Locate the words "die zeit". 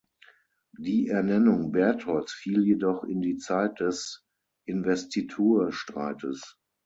3.21-3.79